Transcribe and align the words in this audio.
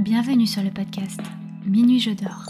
Bienvenue 0.00 0.46
sur 0.46 0.62
le 0.62 0.70
podcast 0.70 1.20
Minuit 1.66 2.00
je 2.00 2.12
dors. 2.12 2.46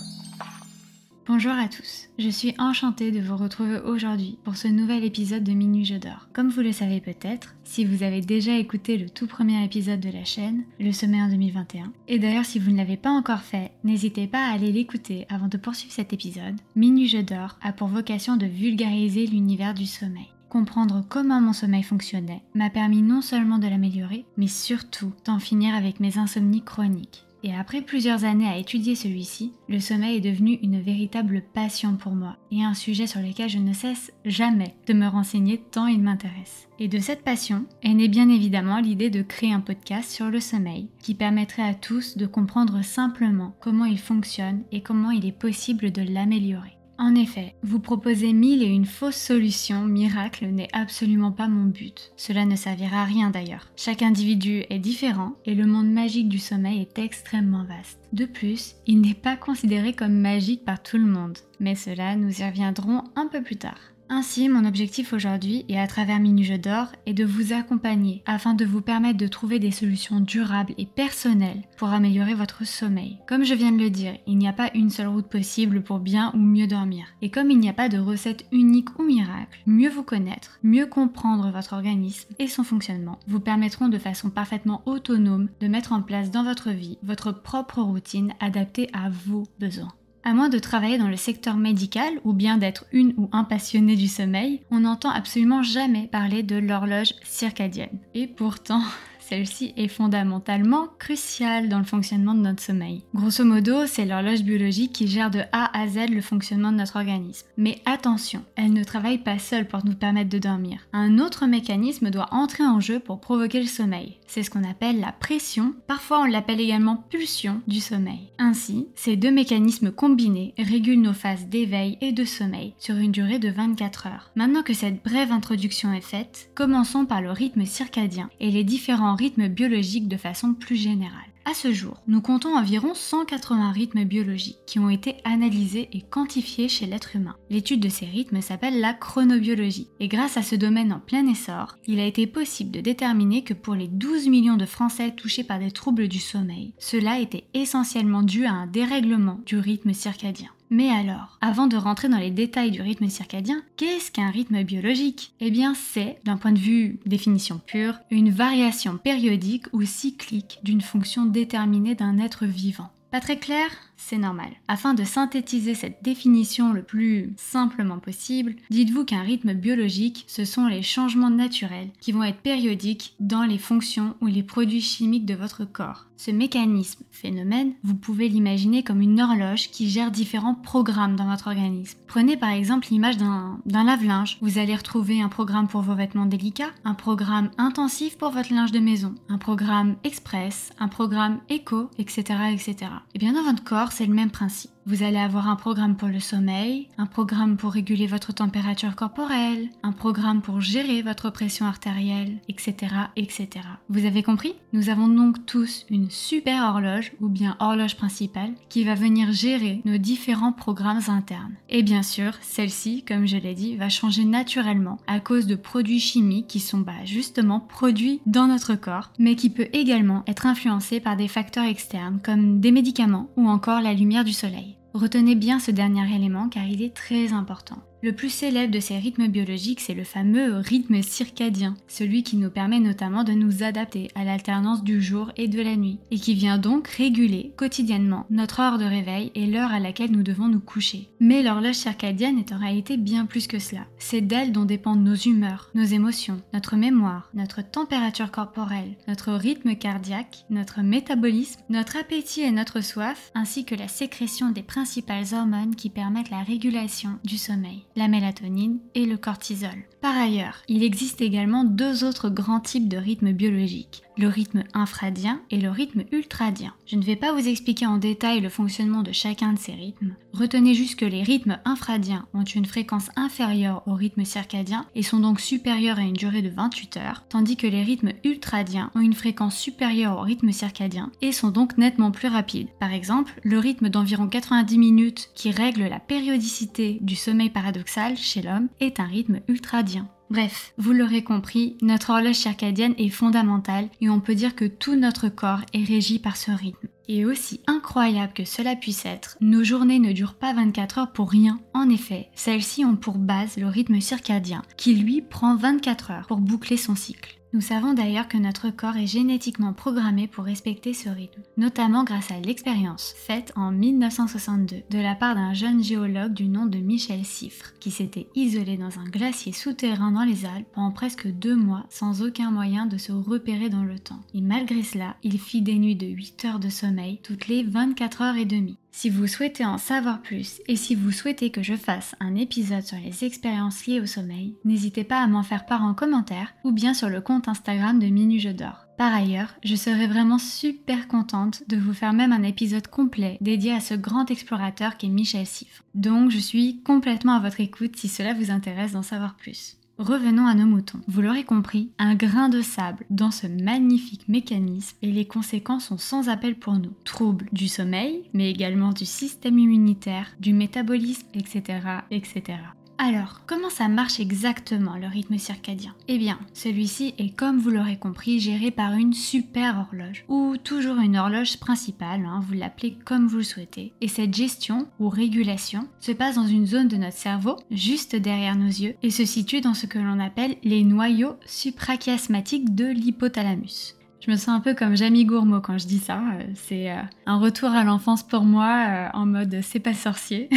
Bonjour 1.26 1.50
à 1.50 1.66
tous, 1.66 2.08
je 2.16 2.28
suis 2.28 2.54
enchantée 2.58 3.10
de 3.10 3.18
vous 3.18 3.36
retrouver 3.36 3.80
aujourd'hui 3.80 4.38
pour 4.44 4.56
ce 4.56 4.68
nouvel 4.68 5.02
épisode 5.02 5.42
de 5.42 5.50
Minuit 5.50 5.84
je 5.84 5.96
dors. 5.96 6.28
Comme 6.32 6.50
vous 6.50 6.60
le 6.60 6.70
savez 6.70 7.00
peut-être, 7.00 7.56
si 7.64 7.84
vous 7.84 8.04
avez 8.04 8.20
déjà 8.20 8.56
écouté 8.56 8.98
le 8.98 9.10
tout 9.10 9.26
premier 9.26 9.64
épisode 9.64 9.98
de 9.98 10.12
la 10.12 10.24
chaîne, 10.24 10.62
Le 10.78 10.92
sommet 10.92 11.20
en 11.20 11.28
2021, 11.28 11.92
et 12.06 12.20
d'ailleurs 12.20 12.44
si 12.44 12.60
vous 12.60 12.70
ne 12.70 12.76
l'avez 12.76 12.96
pas 12.96 13.10
encore 13.10 13.40
fait, 13.40 13.72
n'hésitez 13.82 14.28
pas 14.28 14.46
à 14.46 14.52
aller 14.52 14.70
l'écouter 14.70 15.26
avant 15.28 15.48
de 15.48 15.56
poursuivre 15.56 15.92
cet 15.92 16.12
épisode. 16.12 16.60
Minuit 16.76 17.08
je 17.08 17.18
dors 17.18 17.58
a 17.62 17.72
pour 17.72 17.88
vocation 17.88 18.36
de 18.36 18.46
vulgariser 18.46 19.26
l'univers 19.26 19.74
du 19.74 19.86
sommeil. 19.86 20.28
Comprendre 20.50 21.04
comment 21.08 21.40
mon 21.40 21.52
sommeil 21.52 21.82
fonctionnait 21.82 22.42
m'a 22.54 22.70
permis 22.70 23.02
non 23.02 23.22
seulement 23.22 23.58
de 23.58 23.66
l'améliorer, 23.66 24.24
mais 24.36 24.46
surtout 24.46 25.12
d'en 25.24 25.40
finir 25.40 25.74
avec 25.74 25.98
mes 25.98 26.16
insomnies 26.16 26.62
chroniques. 26.62 27.24
Et 27.42 27.54
après 27.54 27.80
plusieurs 27.80 28.24
années 28.24 28.48
à 28.48 28.58
étudier 28.58 28.94
celui-ci, 28.94 29.52
le 29.68 29.80
sommeil 29.80 30.16
est 30.16 30.20
devenu 30.20 30.58
une 30.62 30.80
véritable 30.80 31.42
passion 31.54 31.96
pour 31.96 32.12
moi 32.12 32.36
et 32.50 32.62
un 32.62 32.74
sujet 32.74 33.06
sur 33.06 33.20
lequel 33.20 33.48
je 33.48 33.58
ne 33.58 33.72
cesse 33.72 34.12
jamais 34.24 34.74
de 34.86 34.92
me 34.92 35.06
renseigner 35.06 35.58
tant 35.58 35.86
il 35.86 36.02
m'intéresse. 36.02 36.68
Et 36.78 36.88
de 36.88 36.98
cette 36.98 37.22
passion 37.22 37.64
est 37.82 37.94
née 37.94 38.08
bien 38.08 38.28
évidemment 38.28 38.80
l'idée 38.80 39.10
de 39.10 39.22
créer 39.22 39.52
un 39.52 39.60
podcast 39.60 40.10
sur 40.10 40.30
le 40.30 40.40
sommeil 40.40 40.88
qui 41.02 41.14
permettrait 41.14 41.68
à 41.68 41.74
tous 41.74 42.16
de 42.16 42.26
comprendre 42.26 42.82
simplement 42.82 43.54
comment 43.60 43.84
il 43.84 43.98
fonctionne 43.98 44.62
et 44.72 44.82
comment 44.82 45.10
il 45.10 45.26
est 45.26 45.32
possible 45.32 45.92
de 45.92 46.02
l'améliorer. 46.02 46.79
En 47.00 47.14
effet, 47.14 47.54
vous 47.62 47.80
proposer 47.80 48.34
mille 48.34 48.62
et 48.62 48.66
une 48.66 48.84
fausses 48.84 49.16
solutions 49.16 49.86
miracle 49.86 50.46
n'est 50.48 50.68
absolument 50.74 51.32
pas 51.32 51.48
mon 51.48 51.64
but. 51.64 52.12
Cela 52.14 52.44
ne 52.44 52.56
servira 52.56 53.00
à 53.00 53.04
rien 53.06 53.30
d'ailleurs. 53.30 53.70
Chaque 53.74 54.02
individu 54.02 54.64
est 54.68 54.78
différent 54.78 55.32
et 55.46 55.54
le 55.54 55.64
monde 55.64 55.90
magique 55.90 56.28
du 56.28 56.38
sommeil 56.38 56.82
est 56.82 56.98
extrêmement 56.98 57.64
vaste. 57.64 57.98
De 58.12 58.26
plus, 58.26 58.74
il 58.86 59.00
n'est 59.00 59.14
pas 59.14 59.38
considéré 59.38 59.94
comme 59.94 60.12
magique 60.12 60.62
par 60.66 60.82
tout 60.82 60.98
le 60.98 61.06
monde, 61.06 61.38
mais 61.58 61.74
cela 61.74 62.16
nous 62.16 62.42
y 62.42 62.44
reviendrons 62.44 63.02
un 63.16 63.28
peu 63.28 63.42
plus 63.42 63.56
tard. 63.56 63.80
Ainsi, 64.12 64.48
mon 64.48 64.64
objectif 64.64 65.12
aujourd'hui 65.12 65.64
et 65.68 65.78
à 65.78 65.86
travers 65.86 66.18
Minu 66.18 66.42
Jeux 66.42 66.58
d'Or 66.58 66.88
est 67.06 67.14
de 67.14 67.24
vous 67.24 67.52
accompagner 67.52 68.24
afin 68.26 68.54
de 68.54 68.64
vous 68.64 68.80
permettre 68.80 69.18
de 69.18 69.28
trouver 69.28 69.60
des 69.60 69.70
solutions 69.70 70.18
durables 70.18 70.74
et 70.78 70.86
personnelles 70.86 71.62
pour 71.76 71.90
améliorer 71.90 72.34
votre 72.34 72.66
sommeil. 72.66 73.18
Comme 73.28 73.44
je 73.44 73.54
viens 73.54 73.70
de 73.70 73.78
le 73.78 73.88
dire, 73.88 74.18
il 74.26 74.36
n'y 74.36 74.48
a 74.48 74.52
pas 74.52 74.72
une 74.74 74.90
seule 74.90 75.06
route 75.06 75.28
possible 75.28 75.84
pour 75.84 76.00
bien 76.00 76.32
ou 76.34 76.38
mieux 76.38 76.66
dormir. 76.66 77.06
Et 77.22 77.30
comme 77.30 77.52
il 77.52 77.60
n'y 77.60 77.68
a 77.68 77.72
pas 77.72 77.88
de 77.88 77.98
recette 77.98 78.46
unique 78.50 78.98
ou 78.98 79.04
miracle, 79.04 79.62
mieux 79.64 79.90
vous 79.90 80.02
connaître, 80.02 80.58
mieux 80.64 80.86
comprendre 80.86 81.52
votre 81.52 81.74
organisme 81.74 82.30
et 82.40 82.48
son 82.48 82.64
fonctionnement 82.64 83.20
vous 83.28 83.38
permettront 83.38 83.88
de 83.88 83.98
façon 83.98 84.28
parfaitement 84.28 84.82
autonome 84.86 85.50
de 85.60 85.68
mettre 85.68 85.92
en 85.92 86.02
place 86.02 86.32
dans 86.32 86.42
votre 86.42 86.70
vie 86.70 86.98
votre 87.04 87.30
propre 87.30 87.80
routine 87.80 88.32
adaptée 88.40 88.90
à 88.92 89.08
vos 89.08 89.44
besoins. 89.60 89.92
À 90.22 90.34
moins 90.34 90.50
de 90.50 90.58
travailler 90.58 90.98
dans 90.98 91.08
le 91.08 91.16
secteur 91.16 91.56
médical 91.56 92.12
ou 92.24 92.34
bien 92.34 92.58
d'être 92.58 92.84
une 92.92 93.14
ou 93.16 93.30
un 93.32 93.44
passionné 93.44 93.96
du 93.96 94.06
sommeil, 94.06 94.60
on 94.70 94.80
n'entend 94.80 95.10
absolument 95.10 95.62
jamais 95.62 96.08
parler 96.08 96.42
de 96.42 96.56
l'horloge 96.56 97.14
circadienne. 97.22 97.98
Et 98.14 98.26
pourtant, 98.26 98.82
celle-ci 99.20 99.72
est 99.76 99.88
fondamentalement 99.88 100.88
cruciale 100.98 101.68
dans 101.68 101.78
le 101.78 101.84
fonctionnement 101.84 102.34
de 102.34 102.40
notre 102.40 102.62
sommeil. 102.62 103.02
Grosso 103.14 103.44
modo, 103.44 103.86
c'est 103.86 104.04
l'horloge 104.04 104.42
biologique 104.42 104.92
qui 104.92 105.06
gère 105.06 105.30
de 105.30 105.40
A 105.52 105.78
à 105.78 105.86
Z 105.88 106.10
le 106.10 106.20
fonctionnement 106.20 106.72
de 106.72 106.76
notre 106.76 106.96
organisme. 106.96 107.46
Mais 107.56 107.80
attention, 107.86 108.44
elle 108.56 108.74
ne 108.74 108.84
travaille 108.84 109.18
pas 109.18 109.38
seule 109.38 109.68
pour 109.68 109.86
nous 109.86 109.94
permettre 109.94 110.30
de 110.30 110.38
dormir. 110.38 110.80
Un 110.92 111.18
autre 111.18 111.46
mécanisme 111.46 112.10
doit 112.10 112.28
entrer 112.32 112.64
en 112.64 112.80
jeu 112.80 112.98
pour 112.98 113.20
provoquer 113.20 113.60
le 113.60 113.68
sommeil. 113.68 114.18
C'est 114.32 114.44
ce 114.44 114.50
qu'on 114.50 114.62
appelle 114.62 115.00
la 115.00 115.10
pression, 115.10 115.74
parfois 115.88 116.20
on 116.20 116.24
l'appelle 116.24 116.60
également 116.60 116.94
pulsion 116.94 117.62
du 117.66 117.80
sommeil. 117.80 118.30
Ainsi, 118.38 118.86
ces 118.94 119.16
deux 119.16 119.32
mécanismes 119.32 119.90
combinés 119.90 120.54
régulent 120.56 121.02
nos 121.02 121.12
phases 121.12 121.46
d'éveil 121.46 121.98
et 122.00 122.12
de 122.12 122.24
sommeil 122.24 122.74
sur 122.78 122.94
une 122.94 123.10
durée 123.10 123.40
de 123.40 123.50
24 123.50 124.06
heures. 124.06 124.30
Maintenant 124.36 124.62
que 124.62 124.72
cette 124.72 125.02
brève 125.02 125.32
introduction 125.32 125.92
est 125.92 126.00
faite, 126.00 126.48
commençons 126.54 127.06
par 127.06 127.20
le 127.20 127.32
rythme 127.32 127.66
circadien 127.66 128.30
et 128.38 128.52
les 128.52 128.62
différents 128.62 129.16
rythme 129.16 129.48
biologique 129.48 130.06
de 130.06 130.16
façon 130.16 130.54
plus 130.54 130.76
générale. 130.76 131.29
À 131.46 131.54
ce 131.54 131.72
jour, 131.72 131.96
nous 132.06 132.20
comptons 132.20 132.56
environ 132.56 132.94
180 132.94 133.72
rythmes 133.72 134.04
biologiques 134.04 134.58
qui 134.66 134.78
ont 134.78 134.90
été 134.90 135.16
analysés 135.24 135.88
et 135.92 136.02
quantifiés 136.02 136.68
chez 136.68 136.86
l'être 136.86 137.16
humain. 137.16 137.34
L'étude 137.48 137.80
de 137.80 137.88
ces 137.88 138.04
rythmes 138.04 138.42
s'appelle 138.42 138.80
la 138.80 138.92
chronobiologie 138.92 139.88
et 140.00 140.08
grâce 140.08 140.36
à 140.36 140.42
ce 140.42 140.54
domaine 140.54 140.92
en 140.92 141.00
plein 141.00 141.26
essor, 141.26 141.76
il 141.86 141.98
a 141.98 142.06
été 142.06 142.26
possible 142.26 142.70
de 142.70 142.80
déterminer 142.80 143.42
que 143.42 143.54
pour 143.54 143.74
les 143.74 143.88
12 143.88 144.28
millions 144.28 144.58
de 144.58 144.66
Français 144.66 145.12
touchés 145.12 145.44
par 145.44 145.58
des 145.58 145.70
troubles 145.70 146.08
du 146.08 146.18
sommeil, 146.18 146.74
cela 146.78 147.18
était 147.18 147.44
essentiellement 147.54 148.22
dû 148.22 148.44
à 148.44 148.52
un 148.52 148.66
dérèglement 148.66 149.40
du 149.46 149.58
rythme 149.58 149.94
circadien. 149.94 150.50
Mais 150.72 150.88
alors, 150.88 151.36
avant 151.40 151.66
de 151.66 151.76
rentrer 151.76 152.08
dans 152.08 152.18
les 152.18 152.30
détails 152.30 152.70
du 152.70 152.80
rythme 152.80 153.08
circadien, 153.08 153.60
qu'est-ce 153.76 154.12
qu'un 154.12 154.30
rythme 154.30 154.62
biologique? 154.62 155.32
Eh 155.40 155.50
bien, 155.50 155.74
c'est, 155.74 156.20
d'un 156.24 156.36
point 156.36 156.52
de 156.52 156.60
vue 156.60 157.00
définition 157.06 157.60
pure, 157.66 157.98
une 158.12 158.30
variation 158.30 158.96
périodique 158.96 159.66
ou 159.72 159.82
cyclique 159.82 160.60
d'une 160.62 160.80
fonction 160.80 161.26
déterminée 161.30 161.94
d'un 161.94 162.18
être 162.18 162.44
vivant. 162.46 162.90
Pas 163.10 163.20
très 163.20 163.38
clair? 163.38 163.70
C'est 164.00 164.18
normal. 164.18 164.50
Afin 164.66 164.94
de 164.94 165.04
synthétiser 165.04 165.74
cette 165.74 166.02
définition 166.02 166.72
le 166.72 166.82
plus 166.82 167.32
simplement 167.36 167.98
possible, 167.98 168.56
dites-vous 168.70 169.04
qu'un 169.04 169.22
rythme 169.22 169.54
biologique, 169.54 170.24
ce 170.26 170.44
sont 170.44 170.66
les 170.66 170.82
changements 170.82 171.30
naturels 171.30 171.90
qui 172.00 172.12
vont 172.12 172.24
être 172.24 172.40
périodiques 172.40 173.14
dans 173.20 173.44
les 173.44 173.58
fonctions 173.58 174.14
ou 174.20 174.26
les 174.26 174.42
produits 174.42 174.80
chimiques 174.80 175.26
de 175.26 175.34
votre 175.34 175.64
corps. 175.64 176.06
Ce 176.16 176.30
mécanisme, 176.30 177.02
phénomène, 177.10 177.72
vous 177.82 177.94
pouvez 177.94 178.28
l'imaginer 178.28 178.82
comme 178.82 179.00
une 179.00 179.22
horloge 179.22 179.70
qui 179.70 179.88
gère 179.88 180.10
différents 180.10 180.54
programmes 180.54 181.16
dans 181.16 181.30
votre 181.30 181.46
organisme. 181.46 181.98
Prenez 182.06 182.36
par 182.36 182.50
exemple 182.50 182.88
l'image 182.90 183.16
d'un 183.16 183.58
lave-linge. 183.64 184.36
Vous 184.42 184.58
allez 184.58 184.76
retrouver 184.76 185.22
un 185.22 185.30
programme 185.30 185.66
pour 185.66 185.80
vos 185.80 185.94
vêtements 185.94 186.26
délicats, 186.26 186.72
un 186.84 186.92
programme 186.92 187.50
intensif 187.56 188.18
pour 188.18 188.32
votre 188.32 188.52
linge 188.52 188.70
de 188.70 188.80
maison, 188.80 189.14
un 189.30 189.38
programme 189.38 189.96
express, 190.04 190.72
un 190.78 190.88
programme 190.88 191.40
éco, 191.48 191.88
etc. 191.98 192.22
etc. 192.52 192.76
Et 193.14 193.18
bien 193.18 193.32
dans 193.32 193.44
votre 193.44 193.64
corps, 193.64 193.89
c'est 193.92 194.06
le 194.06 194.14
même 194.14 194.30
principe. 194.30 194.70
Vous 194.86 195.02
allez 195.02 195.18
avoir 195.18 195.48
un 195.48 195.56
programme 195.56 195.94
pour 195.94 196.08
le 196.08 196.20
sommeil, 196.20 196.88
un 196.96 197.04
programme 197.04 197.58
pour 197.58 197.72
réguler 197.72 198.06
votre 198.06 198.32
température 198.32 198.96
corporelle, 198.96 199.68
un 199.82 199.92
programme 199.92 200.40
pour 200.40 200.62
gérer 200.62 201.02
votre 201.02 201.28
pression 201.28 201.66
artérielle, 201.66 202.38
etc. 202.48 202.94
etc. 203.14 203.48
Vous 203.90 204.06
avez 204.06 204.22
compris? 204.22 204.54
Nous 204.72 204.88
avons 204.88 205.08
donc 205.08 205.44
tous 205.44 205.84
une 205.90 206.10
super 206.10 206.64
horloge 206.64 207.12
ou 207.20 207.28
bien 207.28 207.56
horloge 207.60 207.96
principale 207.96 208.52
qui 208.70 208.84
va 208.84 208.94
venir 208.94 209.32
gérer 209.32 209.82
nos 209.84 209.98
différents 209.98 210.52
programmes 210.52 211.02
internes. 211.08 211.54
Et 211.68 211.82
bien 211.82 212.02
sûr, 212.02 212.32
celle-ci, 212.40 213.04
comme 213.04 213.26
je 213.26 213.36
l'ai 213.36 213.54
dit, 213.54 213.76
va 213.76 213.90
changer 213.90 214.24
naturellement 214.24 214.98
à 215.06 215.20
cause 215.20 215.46
de 215.46 215.56
produits 215.56 216.00
chimiques 216.00 216.48
qui 216.48 216.60
sont 216.60 216.78
bah, 216.78 217.04
justement 217.04 217.60
produits 217.60 218.22
dans 218.24 218.46
notre 218.46 218.76
corps, 218.76 219.10
mais 219.18 219.36
qui 219.36 219.50
peut 219.50 219.68
également 219.74 220.22
être 220.26 220.46
influencé 220.46 221.00
par 221.00 221.16
des 221.16 221.28
facteurs 221.28 221.66
externes 221.66 222.20
comme 222.24 222.60
des 222.60 222.72
médicaments 222.72 223.28
ou 223.36 223.46
encore 223.46 223.82
la 223.82 223.92
lumière 223.92 224.24
du 224.24 224.32
soleil. 224.32 224.69
Retenez 224.92 225.36
bien 225.36 225.60
ce 225.60 225.70
dernier 225.70 226.14
élément 226.14 226.48
car 226.48 226.64
il 226.64 226.82
est 226.82 226.94
très 226.94 227.32
important. 227.32 227.78
Le 228.02 228.12
plus 228.12 228.30
célèbre 228.30 228.72
de 228.72 228.80
ces 228.80 228.96
rythmes 228.96 229.28
biologiques, 229.28 229.80
c'est 229.80 229.92
le 229.92 230.04
fameux 230.04 230.56
rythme 230.56 231.02
circadien, 231.02 231.74
celui 231.86 232.22
qui 232.22 232.36
nous 232.36 232.48
permet 232.48 232.80
notamment 232.80 233.24
de 233.24 233.32
nous 233.32 233.62
adapter 233.62 234.08
à 234.14 234.24
l'alternance 234.24 234.82
du 234.82 235.02
jour 235.02 235.32
et 235.36 235.48
de 235.48 235.60
la 235.60 235.76
nuit, 235.76 235.98
et 236.10 236.18
qui 236.18 236.32
vient 236.32 236.56
donc 236.56 236.88
réguler 236.88 237.52
quotidiennement 237.58 238.24
notre 238.30 238.60
heure 238.60 238.78
de 238.78 238.86
réveil 238.86 239.32
et 239.34 239.46
l'heure 239.46 239.70
à 239.70 239.80
laquelle 239.80 240.12
nous 240.12 240.22
devons 240.22 240.48
nous 240.48 240.60
coucher. 240.60 241.10
Mais 241.20 241.42
l'horloge 241.42 241.74
circadienne 241.74 242.38
est 242.38 242.52
en 242.52 242.58
réalité 242.58 242.96
bien 242.96 243.26
plus 243.26 243.46
que 243.46 243.58
cela. 243.58 243.82
C'est 243.98 244.22
d'elle 244.22 244.52
dont 244.52 244.64
dépendent 244.64 245.04
nos 245.04 245.14
humeurs, 245.14 245.70
nos 245.74 245.84
émotions, 245.84 246.40
notre 246.54 246.76
mémoire, 246.76 247.28
notre 247.34 247.60
température 247.60 248.30
corporelle, 248.30 248.96
notre 249.08 249.32
rythme 249.32 249.74
cardiaque, 249.74 250.46
notre 250.48 250.80
métabolisme, 250.80 251.60
notre 251.68 251.98
appétit 251.98 252.40
et 252.40 252.50
notre 252.50 252.80
soif, 252.80 253.30
ainsi 253.34 253.66
que 253.66 253.74
la 253.74 253.88
sécrétion 253.88 254.52
des 254.52 254.62
principales 254.62 255.34
hormones 255.34 255.76
qui 255.76 255.90
permettent 255.90 256.30
la 256.30 256.42
régulation 256.42 257.18
du 257.24 257.36
sommeil 257.36 257.84
la 257.96 258.08
mélatonine 258.08 258.78
et 258.94 259.06
le 259.06 259.16
cortisol. 259.16 259.84
Par 260.00 260.16
ailleurs, 260.16 260.62
il 260.66 260.82
existe 260.82 261.20
également 261.20 261.64
deux 261.64 262.04
autres 262.04 262.30
grands 262.30 262.60
types 262.60 262.88
de 262.88 262.96
rythmes 262.96 263.32
biologiques, 263.32 264.02
le 264.16 264.28
rythme 264.28 264.64
infradien 264.72 265.42
et 265.50 265.60
le 265.60 265.68
rythme 265.68 266.04
ultradien. 266.10 266.72
Je 266.86 266.96
ne 266.96 267.02
vais 267.02 267.16
pas 267.16 267.34
vous 267.34 267.46
expliquer 267.46 267.84
en 267.84 267.98
détail 267.98 268.40
le 268.40 268.48
fonctionnement 268.48 269.02
de 269.02 269.12
chacun 269.12 269.52
de 269.52 269.58
ces 269.58 269.72
rythmes. 269.72 270.14
Retenez 270.32 270.74
juste 270.74 270.98
que 270.98 271.04
les 271.04 271.22
rythmes 271.22 271.58
infradiens 271.66 272.26
ont 272.32 272.44
une 272.44 272.64
fréquence 272.64 273.10
inférieure 273.14 273.82
au 273.86 273.92
rythme 273.92 274.24
circadien 274.24 274.86
et 274.94 275.02
sont 275.02 275.20
donc 275.20 275.38
supérieurs 275.38 275.98
à 275.98 276.02
une 276.02 276.14
durée 276.14 276.42
de 276.42 276.48
28 276.48 276.96
heures, 276.96 277.24
tandis 277.28 277.56
que 277.56 277.66
les 277.66 277.82
rythmes 277.82 278.12
ultradiens 278.24 278.90
ont 278.94 279.00
une 279.00 279.12
fréquence 279.12 279.56
supérieure 279.56 280.16
au 280.16 280.22
rythme 280.22 280.50
circadien 280.50 281.10
et 281.20 281.32
sont 281.32 281.50
donc 281.50 281.76
nettement 281.76 282.10
plus 282.10 282.28
rapides. 282.28 282.68
Par 282.78 282.94
exemple, 282.94 283.38
le 283.42 283.58
rythme 283.58 283.90
d'environ 283.90 284.28
90 284.28 284.78
minutes 284.78 285.30
qui 285.34 285.50
règle 285.50 285.82
la 285.82 286.00
périodicité 286.00 286.98
du 287.02 287.16
sommeil 287.16 287.50
paradoxal 287.50 288.16
chez 288.16 288.40
l'homme 288.40 288.68
est 288.80 288.98
un 288.98 289.04
rythme 289.04 289.40
ultradien 289.48 289.89
Bref, 290.30 290.72
vous 290.78 290.92
l'aurez 290.92 291.24
compris, 291.24 291.76
notre 291.82 292.10
horloge 292.10 292.36
circadienne 292.36 292.94
est 292.98 293.08
fondamentale 293.08 293.88
et 294.00 294.08
on 294.08 294.20
peut 294.20 294.36
dire 294.36 294.54
que 294.54 294.64
tout 294.64 294.94
notre 294.94 295.28
corps 295.28 295.62
est 295.72 295.82
régi 295.82 296.20
par 296.20 296.36
ce 296.36 296.52
rythme. 296.52 296.86
Et 297.08 297.24
aussi 297.24 297.60
incroyable 297.66 298.32
que 298.32 298.44
cela 298.44 298.76
puisse 298.76 299.04
être, 299.04 299.36
nos 299.40 299.64
journées 299.64 299.98
ne 299.98 300.12
durent 300.12 300.36
pas 300.36 300.52
24 300.52 300.98
heures 300.98 301.12
pour 301.12 301.28
rien. 301.28 301.58
En 301.74 301.90
effet, 301.90 302.28
celles-ci 302.36 302.84
ont 302.84 302.94
pour 302.94 303.18
base 303.18 303.56
le 303.56 303.66
rythme 303.66 304.00
circadien, 304.00 304.62
qui 304.76 304.94
lui 304.94 305.20
prend 305.20 305.56
24 305.56 306.10
heures 306.12 306.26
pour 306.28 306.38
boucler 306.38 306.76
son 306.76 306.94
cycle. 306.94 307.39
Nous 307.52 307.60
savons 307.60 307.94
d'ailleurs 307.94 308.28
que 308.28 308.36
notre 308.36 308.70
corps 308.70 308.96
est 308.96 309.08
génétiquement 309.08 309.72
programmé 309.72 310.28
pour 310.28 310.44
respecter 310.44 310.94
ce 310.94 311.08
rythme, 311.08 311.42
notamment 311.56 312.04
grâce 312.04 312.30
à 312.30 312.38
l'expérience 312.38 313.12
faite 313.16 313.52
en 313.56 313.72
1962 313.72 314.82
de 314.88 314.98
la 314.98 315.16
part 315.16 315.34
d'un 315.34 315.52
jeune 315.52 315.82
géologue 315.82 316.32
du 316.32 316.46
nom 316.46 316.66
de 316.66 316.78
Michel 316.78 317.24
Siffre, 317.24 317.72
qui 317.80 317.90
s'était 317.90 318.28
isolé 318.36 318.76
dans 318.76 319.00
un 319.00 319.04
glacier 319.04 319.52
souterrain 319.52 320.12
dans 320.12 320.22
les 320.22 320.44
Alpes 320.44 320.68
pendant 320.72 320.92
presque 320.92 321.26
deux 321.26 321.56
mois 321.56 321.86
sans 321.90 322.22
aucun 322.22 322.52
moyen 322.52 322.86
de 322.86 322.98
se 322.98 323.10
repérer 323.10 323.68
dans 323.68 323.84
le 323.84 323.98
temps. 323.98 324.20
Et 324.32 324.42
malgré 324.42 324.84
cela, 324.84 325.16
il 325.24 325.40
fit 325.40 325.62
des 325.62 325.78
nuits 325.78 325.96
de 325.96 326.06
8 326.06 326.44
heures 326.44 326.60
de 326.60 326.68
sommeil 326.68 327.18
toutes 327.24 327.48
les 327.48 327.64
24 327.64 328.22
heures 328.22 328.36
et 328.36 328.44
demie. 328.44 328.78
Si 328.92 329.08
vous 329.08 329.26
souhaitez 329.26 329.64
en 329.64 329.78
savoir 329.78 330.20
plus 330.20 330.60
et 330.66 330.76
si 330.76 330.94
vous 330.94 331.12
souhaitez 331.12 331.50
que 331.50 331.62
je 331.62 331.74
fasse 331.74 332.14
un 332.20 332.34
épisode 332.34 332.82
sur 332.82 332.98
les 332.98 333.24
expériences 333.24 333.86
liées 333.86 334.00
au 334.00 334.06
sommeil, 334.06 334.56
n'hésitez 334.64 335.04
pas 335.04 335.22
à 335.22 335.26
m'en 335.26 335.42
faire 335.42 335.64
part 335.64 335.84
en 335.84 335.94
commentaire 335.94 336.52
ou 336.64 336.72
bien 336.72 336.92
sur 336.92 337.08
le 337.08 337.20
compte 337.20 337.48
Instagram 337.48 337.98
de 337.98 338.06
Minu 338.06 338.40
d'Or. 338.52 338.86
Par 338.98 339.14
ailleurs, 339.14 339.54
je 339.64 339.76
serais 339.76 340.06
vraiment 340.06 340.38
super 340.38 341.08
contente 341.08 341.62
de 341.68 341.78
vous 341.78 341.94
faire 341.94 342.12
même 342.12 342.32
un 342.32 342.42
épisode 342.42 342.88
complet 342.88 343.38
dédié 343.40 343.72
à 343.72 343.80
ce 343.80 343.94
grand 343.94 344.30
explorateur 344.30 344.98
qui 344.98 345.06
est 345.06 345.10
Michel 345.10 345.46
Siffre. 345.46 345.84
Donc 345.94 346.30
je 346.30 346.38
suis 346.38 346.82
complètement 346.82 347.34
à 347.34 347.40
votre 347.40 347.60
écoute 347.60 347.96
si 347.96 348.08
cela 348.08 348.34
vous 348.34 348.50
intéresse 348.50 348.92
d'en 348.92 349.02
savoir 349.02 349.36
plus. 349.36 349.79
Revenons 350.00 350.46
à 350.46 350.54
nos 350.54 350.64
moutons. 350.64 350.98
Vous 351.08 351.20
l'aurez 351.20 351.44
compris, 351.44 351.90
un 351.98 352.14
grain 352.14 352.48
de 352.48 352.62
sable 352.62 353.04
dans 353.10 353.30
ce 353.30 353.46
magnifique 353.46 354.26
mécanisme 354.28 354.96
et 355.02 355.12
les 355.12 355.26
conséquences 355.26 355.88
sont 355.88 355.98
sans 355.98 356.30
appel 356.30 356.54
pour 356.54 356.72
nous. 356.78 356.94
Troubles 357.04 357.50
du 357.52 357.68
sommeil, 357.68 358.22
mais 358.32 358.50
également 358.50 358.94
du 358.94 359.04
système 359.04 359.58
immunitaire, 359.58 360.28
du 360.40 360.54
métabolisme, 360.54 361.26
etc. 361.34 361.80
etc. 362.10 362.54
Alors, 363.02 363.40
comment 363.46 363.70
ça 363.70 363.88
marche 363.88 364.20
exactement 364.20 364.98
le 364.98 365.06
rythme 365.06 365.38
circadien? 365.38 365.94
Eh 366.06 366.18
bien, 366.18 366.38
celui-ci 366.52 367.14
est, 367.16 367.34
comme 367.34 367.58
vous 367.58 367.70
l'aurez 367.70 367.96
compris, 367.96 368.40
géré 368.40 368.70
par 368.70 368.92
une 368.92 369.14
super 369.14 369.78
horloge, 369.78 370.26
ou 370.28 370.58
toujours 370.58 370.98
une 370.98 371.16
horloge 371.16 371.56
principale, 371.56 372.26
hein, 372.26 372.42
vous 372.46 372.52
l'appelez 372.52 372.98
comme 373.06 373.26
vous 373.26 373.38
le 373.38 373.42
souhaitez. 373.42 373.94
Et 374.02 374.08
cette 374.08 374.34
gestion, 374.34 374.86
ou 374.98 375.08
régulation, 375.08 375.88
se 375.98 376.12
passe 376.12 376.34
dans 376.34 376.46
une 376.46 376.66
zone 376.66 376.88
de 376.88 376.98
notre 376.98 377.16
cerveau, 377.16 377.56
juste 377.70 378.16
derrière 378.16 378.54
nos 378.54 378.66
yeux, 378.66 378.96
et 379.02 379.10
se 379.10 379.24
situe 379.24 379.62
dans 379.62 379.72
ce 379.72 379.86
que 379.86 379.98
l'on 379.98 380.20
appelle 380.20 380.56
les 380.62 380.84
noyaux 380.84 381.36
suprachiasmatiques 381.46 382.74
de 382.74 382.84
l'hypothalamus. 382.84 383.94
Je 384.20 384.30
me 384.30 384.36
sens 384.36 384.48
un 384.50 384.60
peu 384.60 384.74
comme 384.74 384.96
Jamie 384.96 385.24
Gourmaud 385.24 385.62
quand 385.62 385.78
je 385.78 385.86
dis 385.86 385.98
ça. 385.98 386.18
Euh, 386.18 386.44
c'est 386.54 386.90
euh, 386.90 387.00
un 387.24 387.38
retour 387.38 387.70
à 387.70 387.84
l'enfance 387.84 388.22
pour 388.22 388.42
moi 388.42 388.84
euh, 388.86 389.08
en 389.14 389.24
mode 389.24 389.60
c'est 389.62 389.80
pas 389.80 389.94
sorcier. 389.94 390.50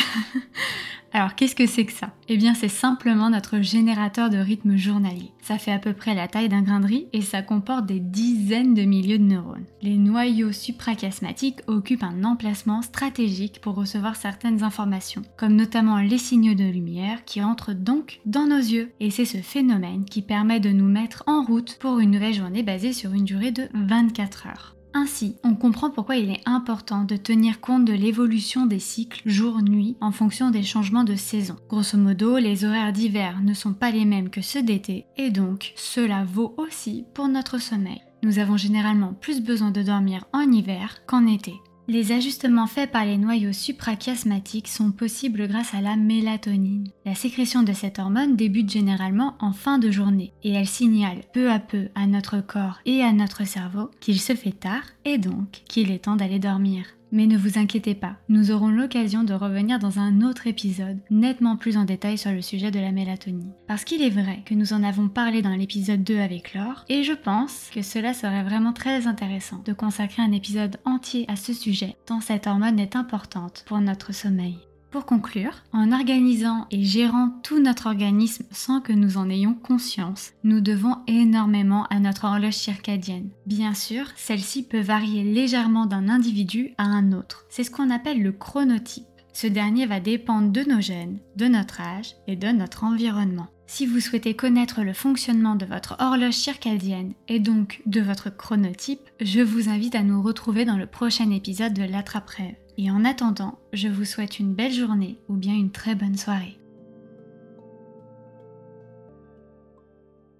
Alors 1.16 1.36
qu'est-ce 1.36 1.56
que 1.56 1.68
c'est 1.68 1.86
que 1.86 1.94
ça? 1.94 2.10
Eh 2.28 2.38
bien 2.38 2.56
c'est 2.56 2.68
simplement 2.68 3.30
notre 3.30 3.62
générateur 3.62 4.32
de 4.32 4.38
rythme 4.38 4.76
journalier. 4.76 5.32
Ça 5.44 5.60
fait 5.60 5.72
à 5.72 5.78
peu 5.78 5.94
près 5.94 6.16
la 6.16 6.28
taille 6.28 6.50
d'un 6.50 6.64
grain 6.64 6.80
de 6.80 6.88
riz 6.88 7.08
et 7.14 7.22
ça 7.22 7.44
comporte 7.44 7.86
des 7.86 8.00
dizaines 8.00 8.74
de 8.74 8.82
milliers 8.82 9.20
de 9.20 9.24
neurones. 9.24 9.66
Les 9.84 9.98
noyaux 9.98 10.52
suprachiasmatiques 10.52 11.62
occupent 11.68 12.04
un 12.04 12.24
emplacement 12.24 12.82
stratégique 12.82 13.62
pour 13.62 13.76
recevoir 13.76 14.16
certaines 14.16 14.64
informations, 14.64 15.22
comme 15.38 15.56
notamment 15.56 15.98
les 15.98 16.18
signaux 16.18 16.56
de 16.56 16.64
lumière 16.64 17.24
qui 17.26 17.44
entrent 17.44 17.74
donc 17.74 18.20
dans 18.26 18.48
nos 18.48 18.58
yeux. 18.58 18.92
Et 19.00 19.12
c'est 19.12 19.26
ce 19.26 19.38
phénomène 19.38 20.06
qui 20.06 20.24
permet 20.24 20.60
de 20.60 20.70
nous 20.70 20.90
mettre 20.90 21.24
en 21.28 21.44
route 21.44 21.78
pour 21.80 22.00
une 22.00 22.12
nouvelle 22.12 22.34
journée 22.34 22.64
basée 22.64 22.94
sur 22.94 23.14
une 23.14 23.26
durée 23.26 23.52
de 23.52 23.68
24 23.76 24.48
heures. 24.48 24.73
Ainsi, 24.94 25.38
on 25.44 25.56
comprend 25.56 25.90
pourquoi 25.90 26.18
il 26.18 26.30
est 26.30 26.42
important 26.46 27.04
de 27.04 27.16
tenir 27.16 27.60
compte 27.60 27.86
de 27.86 27.94
l'évolution 27.94 28.66
des 28.66 28.80
cycles 28.80 29.22
jour-nuit 29.26 29.98
en 30.02 30.12
fonction 30.12 30.52
des 30.52 30.64
changements 30.64 31.04
de 31.04 31.16
saison. 31.16 31.56
Grosso 31.68 31.98
modo, 31.98 32.38
les 32.38 32.64
horaires 32.64 32.94
d'hiver 32.94 33.42
ne 33.42 33.54
sont 33.54 33.74
pas 33.74 33.92
les 33.92 34.06
mêmes 34.06 34.30
que 34.30 34.42
ceux 34.42 34.62
d'été 34.62 35.06
et 35.18 35.32
donc 35.32 35.74
cela 35.76 36.26
vaut 36.26 36.54
aussi 36.58 37.06
pour 37.14 37.28
notre 37.28 37.60
sommeil. 37.60 38.02
Nous 38.22 38.40
avons 38.40 38.56
généralement 38.56 39.14
plus 39.14 39.42
besoin 39.42 39.72
de 39.72 39.82
dormir 39.82 40.26
en 40.32 40.50
hiver 40.52 41.00
qu'en 41.08 41.26
été. 41.26 41.54
Les 41.90 42.14
ajustements 42.14 42.68
faits 42.68 42.92
par 42.92 43.04
les 43.04 43.18
noyaux 43.18 43.52
suprachiasmatiques 43.52 44.70
sont 44.70 44.92
possibles 44.92 45.50
grâce 45.50 45.74
à 45.74 45.82
la 45.82 45.98
mélatonine. 45.98 46.88
La 47.06 47.14
sécrétion 47.14 47.62
de 47.62 47.74
cette 47.74 48.00
hormone 48.00 48.38
débute 48.38 48.72
généralement 48.72 49.36
en 49.42 49.52
fin 49.52 49.80
de 49.80 49.92
journée 49.92 50.32
et 50.44 50.54
elle 50.54 50.68
signale 50.68 51.24
peu 51.34 51.52
à 51.52 51.60
peu 51.60 51.90
à 51.94 52.08
notre 52.08 52.40
corps 52.40 52.80
et 52.86 53.02
à 53.02 53.12
notre 53.12 53.46
cerveau 53.46 53.92
qu'il 54.00 54.20
se 54.20 54.34
fait 54.34 54.58
tard 54.58 54.84
et 55.04 55.18
donc 55.18 55.64
qu'il 55.68 55.92
est 55.92 56.06
temps 56.06 56.16
d'aller 56.16 56.40
dormir. 56.40 56.86
Mais 57.14 57.28
ne 57.28 57.38
vous 57.38 57.60
inquiétez 57.60 57.94
pas, 57.94 58.16
nous 58.28 58.50
aurons 58.50 58.70
l'occasion 58.70 59.24
de 59.24 59.36
revenir 59.36 59.78
dans 59.78 60.00
un 60.00 60.24
autre 60.24 60.48
épisode 60.48 60.98
nettement 61.12 61.58
plus 61.58 61.78
en 61.78 61.86
détail 61.86 62.18
sur 62.18 62.32
le 62.32 62.42
sujet 62.42 62.72
de 62.72 62.80
la 62.80 62.92
mélatonine. 62.92 63.54
Parce 63.68 63.84
qu'il 63.84 64.02
est 64.02 64.10
vrai 64.10 64.42
que 64.48 64.56
nous 64.56 64.74
en 64.74 64.82
avons 64.82 65.10
parlé 65.10 65.44
dans 65.44 65.56
l'épisode 65.56 66.04
2 66.04 66.18
avec 66.18 66.56
Laure, 66.56 66.86
et 66.90 67.04
je 67.04 67.14
pense 67.14 67.70
que 67.72 67.84
cela 67.84 68.16
serait 68.16 68.44
vraiment 68.44 68.74
très 68.74 69.06
intéressant 69.06 69.62
de 69.64 69.74
consacrer 69.74 70.24
un 70.24 70.32
épisode 70.32 70.78
entier 70.86 71.26
à 71.28 71.36
ce 71.36 71.54
sujet, 71.54 71.96
tant 72.08 72.20
cette 72.20 72.48
hormone 72.48 72.80
est 72.80 72.96
importante 72.96 73.64
pour 73.68 73.80
notre 73.80 74.12
sommeil. 74.12 74.58
Pour 74.94 75.08
conclure, 75.08 75.64
en 75.74 75.92
organisant 75.92 76.68
et 76.70 76.84
gérant 76.84 77.32
tout 77.42 77.60
notre 77.60 77.88
organisme 77.88 78.46
sans 78.52 78.80
que 78.80 78.94
nous 78.94 79.18
en 79.18 79.28
ayons 79.28 79.56
conscience, 79.56 80.34
nous 80.44 80.62
devons 80.62 80.98
énormément 81.08 81.88
à 81.90 81.98
notre 82.00 82.26
horloge 82.26 82.54
circadienne. 82.54 83.32
Bien 83.48 83.74
sûr, 83.74 84.06
celle-ci 84.16 84.62
peut 84.62 84.82
varier 84.82 85.24
légèrement 85.24 85.88
d'un 85.88 86.10
individu 86.10 86.76
à 86.78 86.84
un 86.84 87.12
autre. 87.12 87.48
C'est 87.50 87.64
ce 87.64 87.72
qu'on 87.72 87.90
appelle 87.90 88.22
le 88.22 88.34
chronotype. 88.34 89.08
Ce 89.34 89.48
dernier 89.48 89.88
va 89.88 90.00
dépendre 90.00 90.52
de 90.52 90.62
nos 90.62 90.80
gènes, 90.80 91.18
de 91.38 91.48
notre 91.48 91.82
âge 91.82 92.14
et 92.28 92.36
de 92.36 92.50
notre 92.50 92.84
environnement. 92.84 93.48
Si 93.66 93.88
vous 93.88 94.00
souhaitez 94.00 94.36
connaître 94.36 94.84
le 94.84 94.94
fonctionnement 94.94 95.56
de 95.56 95.66
votre 95.66 95.96
horloge 95.98 96.36
circadienne 96.36 97.14
et 97.28 97.40
donc 97.40 97.82
de 97.88 98.02
votre 98.02 98.30
chronotype, 98.30 99.10
je 99.20 99.42
vous 99.42 99.70
invite 99.70 99.96
à 99.96 100.04
nous 100.04 100.22
retrouver 100.22 100.66
dans 100.66 100.78
le 100.78 100.86
prochain 100.86 101.32
épisode 101.32 101.74
de 101.74 101.82
l'Attrape-Rêve. 101.82 102.58
Et 102.78 102.90
en 102.90 103.06
attendant, 103.06 103.60
je 103.72 103.88
vous 103.88 104.06
souhaite 104.06 104.40
une 104.40 104.54
belle 104.54 104.74
journée 104.74 105.18
ou 105.30 105.36
bien 105.36 105.54
une 105.54 105.72
très 105.72 105.96
bonne 105.96 106.18
soirée. 106.18 106.58